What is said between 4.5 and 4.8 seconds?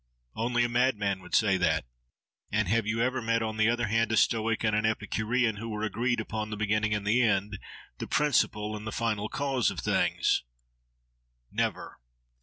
and